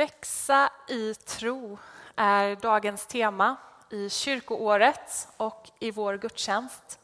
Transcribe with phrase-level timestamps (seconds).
[0.00, 1.78] Växa i tro
[2.16, 3.56] är dagens tema
[3.90, 6.98] i kyrkoåret och i vår gudstjänst.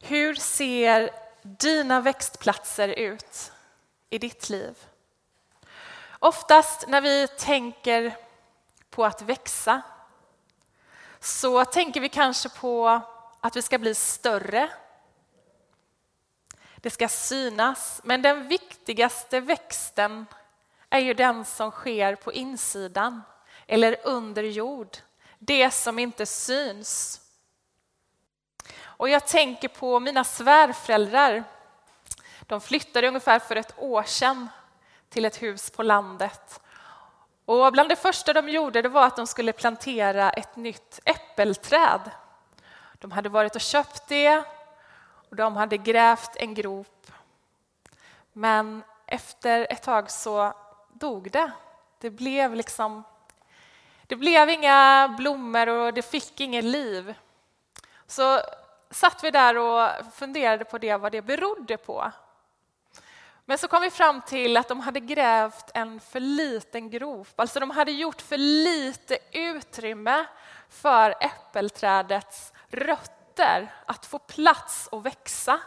[0.00, 1.10] Hur ser
[1.42, 3.52] dina växtplatser ut
[4.10, 4.78] i ditt liv?
[6.18, 8.16] Oftast när vi tänker
[8.90, 9.82] på att växa
[11.20, 13.00] så tänker vi kanske på
[13.40, 14.70] att vi ska bli större.
[16.76, 20.26] Det ska synas, men den viktigaste växten
[20.90, 23.22] är ju den som sker på insidan
[23.66, 24.96] eller under jord.
[25.38, 27.20] Det som inte syns.
[28.78, 31.44] Och jag tänker på mina svärföräldrar.
[32.40, 34.48] De flyttade ungefär för ett år sedan
[35.08, 36.60] till ett hus på landet.
[37.44, 42.10] Och bland det första de gjorde det var att de skulle plantera ett nytt äppelträd.
[42.98, 44.44] De hade varit och köpt det
[45.30, 47.12] och de hade grävt en grop.
[48.32, 50.54] Men efter ett tag så
[50.98, 51.50] dog det.
[51.98, 53.04] Det blev liksom...
[54.06, 57.14] Det blev inga blommor och det fick inget liv.
[58.06, 58.40] Så
[58.90, 62.12] satt vi där och funderade på det, vad det berodde på.
[63.44, 67.40] Men så kom vi fram till att de hade grävt en för liten grop.
[67.40, 70.24] Alltså de hade gjort för lite utrymme
[70.68, 75.60] för äppelträdets rötter att få plats och växa.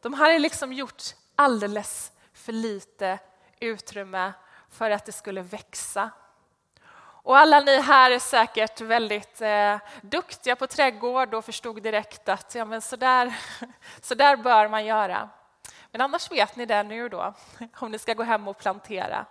[0.00, 1.02] De hade liksom gjort
[1.36, 3.18] alldeles för lite
[3.60, 4.32] utrymme
[4.70, 6.10] för att det skulle växa.
[7.26, 12.54] Och alla ni här är säkert väldigt eh, duktiga på trädgård och förstod direkt att
[12.54, 13.36] ja, men så, där,
[14.00, 15.28] så där bör man göra.
[15.90, 17.34] Men annars vet ni det nu då,
[17.76, 19.26] om ni ska gå hem och plantera.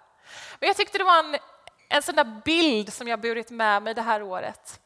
[0.60, 1.38] Men jag tyckte det var en,
[1.90, 4.80] en sån där bild som jag burit med mig det här året.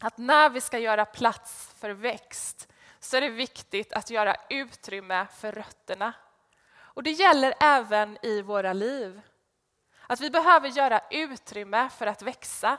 [0.00, 2.68] Att när vi ska göra plats för växt
[3.00, 6.12] så är det viktigt att göra utrymme för rötterna.
[6.94, 9.20] Och det gäller även i våra liv.
[10.06, 12.78] Att vi behöver göra utrymme för att växa.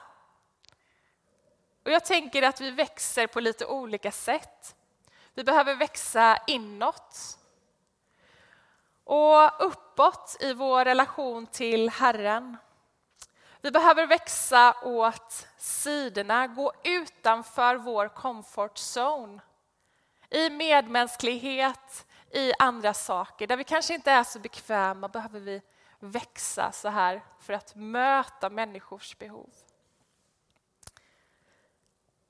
[1.85, 4.75] Och jag tänker att vi växer på lite olika sätt.
[5.33, 7.37] Vi behöver växa inåt
[9.03, 12.57] och uppåt i vår relation till Herren.
[13.61, 19.39] Vi behöver växa åt sidorna, gå utanför vår comfort zone.
[20.29, 23.47] I medmänsklighet, i andra saker.
[23.47, 25.61] Där vi kanske inte är så bekväma behöver vi
[25.99, 29.49] växa så här för att möta människors behov.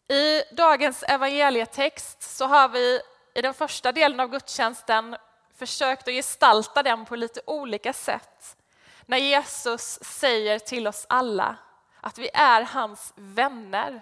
[0.07, 3.01] I dagens evangelietext så har vi
[3.33, 5.17] i den första delen av gudstjänsten
[5.55, 8.57] försökt att gestalta den på lite olika sätt.
[9.05, 11.57] När Jesus säger till oss alla
[12.01, 14.01] att vi är hans vänner.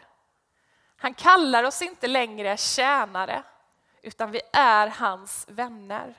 [0.98, 3.44] Han kallar oss inte längre tjänare,
[4.04, 6.16] utan vi är hans vänner.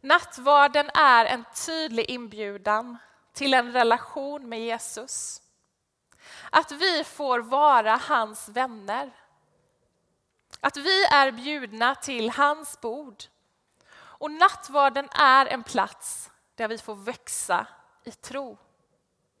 [0.00, 2.96] Nattvarden är en tydlig inbjudan
[3.32, 5.42] till en relation med Jesus.
[6.50, 9.10] Att vi får vara hans vänner.
[10.60, 13.22] Att vi är bjudna till hans bord.
[13.92, 17.66] Och nattvarden är en plats där vi får växa
[18.04, 18.58] i tro.